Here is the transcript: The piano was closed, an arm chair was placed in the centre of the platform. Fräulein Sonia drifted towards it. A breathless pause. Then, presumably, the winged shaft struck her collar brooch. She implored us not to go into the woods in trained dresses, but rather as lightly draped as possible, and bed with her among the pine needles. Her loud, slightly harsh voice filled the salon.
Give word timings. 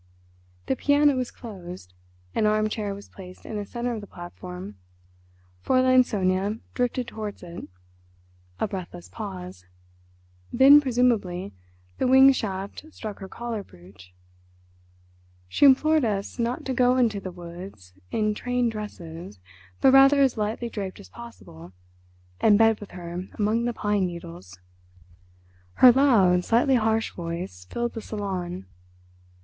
The 0.65 0.75
piano 0.75 1.15
was 1.15 1.29
closed, 1.29 1.93
an 2.33 2.47
arm 2.47 2.69
chair 2.69 2.95
was 2.95 3.07
placed 3.07 3.45
in 3.45 3.57
the 3.57 3.65
centre 3.67 3.93
of 3.93 4.01
the 4.01 4.07
platform. 4.07 4.77
Fräulein 5.63 6.03
Sonia 6.03 6.57
drifted 6.73 7.07
towards 7.07 7.43
it. 7.43 7.65
A 8.59 8.67
breathless 8.67 9.09
pause. 9.09 9.67
Then, 10.51 10.81
presumably, 10.81 11.53
the 11.99 12.07
winged 12.07 12.35
shaft 12.35 12.83
struck 12.91 13.19
her 13.19 13.27
collar 13.29 13.61
brooch. 13.63 14.11
She 15.47 15.67
implored 15.67 16.03
us 16.03 16.39
not 16.39 16.65
to 16.65 16.73
go 16.73 16.97
into 16.97 17.19
the 17.19 17.31
woods 17.31 17.93
in 18.09 18.33
trained 18.33 18.71
dresses, 18.71 19.37
but 19.81 19.93
rather 19.93 20.19
as 20.23 20.35
lightly 20.35 20.67
draped 20.67 20.99
as 20.99 21.09
possible, 21.09 21.73
and 22.39 22.57
bed 22.57 22.79
with 22.79 22.89
her 22.97 23.27
among 23.35 23.65
the 23.65 23.71
pine 23.73 24.07
needles. 24.07 24.57
Her 25.73 25.91
loud, 25.91 26.43
slightly 26.43 26.73
harsh 26.73 27.11
voice 27.11 27.65
filled 27.65 27.93
the 27.93 28.01
salon. 28.01 28.65